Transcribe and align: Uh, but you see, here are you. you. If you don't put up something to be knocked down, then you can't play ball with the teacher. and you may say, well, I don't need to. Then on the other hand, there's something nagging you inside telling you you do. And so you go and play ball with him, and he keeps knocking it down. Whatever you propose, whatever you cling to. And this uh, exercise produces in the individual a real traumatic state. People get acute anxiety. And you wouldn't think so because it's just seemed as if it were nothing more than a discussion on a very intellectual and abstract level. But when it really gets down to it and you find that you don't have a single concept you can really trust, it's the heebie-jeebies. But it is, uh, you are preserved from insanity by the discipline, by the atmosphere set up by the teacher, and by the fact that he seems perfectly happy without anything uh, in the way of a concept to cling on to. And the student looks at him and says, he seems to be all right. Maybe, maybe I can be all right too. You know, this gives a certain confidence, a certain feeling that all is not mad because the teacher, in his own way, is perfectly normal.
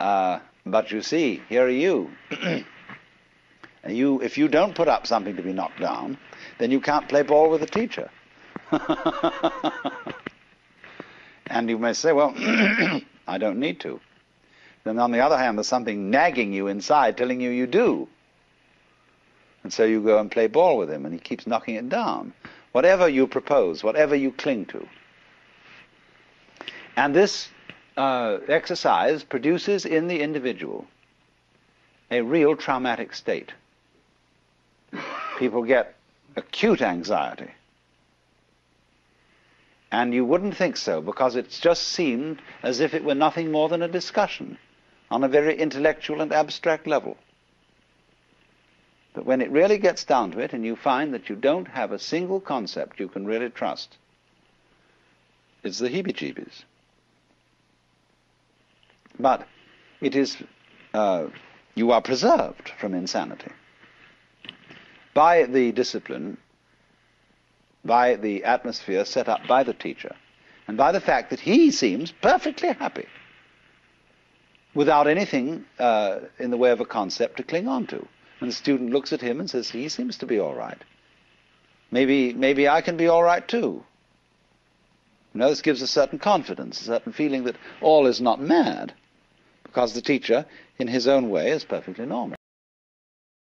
Uh, 0.00 0.40
but 0.66 0.90
you 0.90 1.02
see, 1.02 1.42
here 1.48 1.66
are 1.66 1.70
you. 1.70 2.10
you. 3.88 4.22
If 4.22 4.38
you 4.38 4.48
don't 4.48 4.74
put 4.74 4.88
up 4.88 5.06
something 5.06 5.36
to 5.36 5.42
be 5.42 5.52
knocked 5.52 5.80
down, 5.80 6.18
then 6.58 6.70
you 6.70 6.80
can't 6.80 7.08
play 7.08 7.22
ball 7.22 7.50
with 7.50 7.60
the 7.60 7.66
teacher. 7.66 8.10
and 11.46 11.68
you 11.68 11.78
may 11.78 11.92
say, 11.92 12.12
well, 12.12 12.34
I 13.26 13.38
don't 13.38 13.58
need 13.58 13.80
to. 13.80 14.00
Then 14.84 14.98
on 14.98 15.12
the 15.12 15.20
other 15.20 15.38
hand, 15.38 15.58
there's 15.58 15.68
something 15.68 16.10
nagging 16.10 16.52
you 16.52 16.68
inside 16.68 17.16
telling 17.16 17.40
you 17.40 17.50
you 17.50 17.66
do. 17.66 18.08
And 19.62 19.72
so 19.72 19.84
you 19.84 20.02
go 20.02 20.18
and 20.18 20.30
play 20.30 20.46
ball 20.46 20.76
with 20.76 20.90
him, 20.90 21.06
and 21.06 21.14
he 21.14 21.20
keeps 21.20 21.46
knocking 21.46 21.76
it 21.76 21.88
down. 21.88 22.34
Whatever 22.72 23.08
you 23.08 23.26
propose, 23.26 23.82
whatever 23.82 24.14
you 24.14 24.30
cling 24.32 24.66
to. 24.66 24.86
And 26.96 27.14
this 27.14 27.48
uh, 27.96 28.38
exercise 28.48 29.22
produces 29.24 29.84
in 29.84 30.08
the 30.08 30.20
individual 30.20 30.86
a 32.10 32.20
real 32.20 32.56
traumatic 32.56 33.14
state. 33.14 33.52
People 35.38 35.64
get 35.64 35.94
acute 36.36 36.82
anxiety. 36.82 37.50
And 39.90 40.12
you 40.12 40.24
wouldn't 40.24 40.56
think 40.56 40.76
so 40.76 41.00
because 41.00 41.36
it's 41.36 41.60
just 41.60 41.82
seemed 41.82 42.42
as 42.62 42.80
if 42.80 42.94
it 42.94 43.04
were 43.04 43.14
nothing 43.14 43.52
more 43.52 43.68
than 43.68 43.82
a 43.82 43.88
discussion 43.88 44.58
on 45.10 45.22
a 45.22 45.28
very 45.28 45.56
intellectual 45.56 46.20
and 46.20 46.32
abstract 46.32 46.86
level. 46.86 47.16
But 49.12 49.24
when 49.24 49.40
it 49.40 49.50
really 49.50 49.78
gets 49.78 50.04
down 50.04 50.32
to 50.32 50.40
it 50.40 50.52
and 50.52 50.64
you 50.64 50.74
find 50.74 51.14
that 51.14 51.28
you 51.28 51.36
don't 51.36 51.68
have 51.68 51.92
a 51.92 51.98
single 51.98 52.40
concept 52.40 52.98
you 52.98 53.08
can 53.08 53.24
really 53.24 53.50
trust, 53.50 53.96
it's 55.62 55.78
the 55.78 55.88
heebie-jeebies. 55.88 56.64
But 59.18 59.46
it 60.00 60.16
is, 60.16 60.36
uh, 60.92 61.26
you 61.74 61.92
are 61.92 62.02
preserved 62.02 62.70
from 62.80 62.94
insanity 62.94 63.50
by 65.14 65.44
the 65.44 65.72
discipline, 65.72 66.36
by 67.84 68.16
the 68.16 68.44
atmosphere 68.44 69.04
set 69.04 69.28
up 69.28 69.46
by 69.46 69.62
the 69.62 69.74
teacher, 69.74 70.14
and 70.66 70.76
by 70.76 70.92
the 70.92 71.00
fact 71.00 71.30
that 71.30 71.40
he 71.40 71.70
seems 71.70 72.10
perfectly 72.10 72.72
happy 72.72 73.06
without 74.74 75.06
anything 75.06 75.64
uh, 75.78 76.18
in 76.38 76.50
the 76.50 76.56
way 76.56 76.70
of 76.70 76.80
a 76.80 76.84
concept 76.84 77.36
to 77.36 77.44
cling 77.44 77.68
on 77.68 77.86
to. 77.86 78.06
And 78.40 78.48
the 78.48 78.54
student 78.54 78.90
looks 78.90 79.12
at 79.12 79.20
him 79.20 79.38
and 79.38 79.48
says, 79.48 79.70
he 79.70 79.88
seems 79.88 80.18
to 80.18 80.26
be 80.26 80.40
all 80.40 80.54
right. 80.54 80.82
Maybe, 81.92 82.32
maybe 82.32 82.68
I 82.68 82.80
can 82.80 82.96
be 82.96 83.06
all 83.06 83.22
right 83.22 83.46
too. 83.46 83.84
You 85.32 85.40
know, 85.40 85.48
this 85.48 85.62
gives 85.62 85.82
a 85.82 85.86
certain 85.86 86.18
confidence, 86.18 86.80
a 86.80 86.84
certain 86.84 87.12
feeling 87.12 87.44
that 87.44 87.56
all 87.80 88.06
is 88.06 88.20
not 88.20 88.40
mad 88.40 88.94
because 89.74 89.92
the 89.92 90.00
teacher, 90.00 90.46
in 90.78 90.86
his 90.86 91.08
own 91.08 91.30
way, 91.30 91.50
is 91.50 91.64
perfectly 91.64 92.06
normal. 92.06 92.36